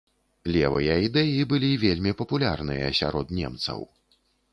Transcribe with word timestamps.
Левыя 0.53 0.95
ідэі 1.07 1.43
былі 1.51 1.69
вельмі 1.83 2.13
папулярныя 2.21 2.87
сярод 3.01 3.35
немцаў. 3.41 3.79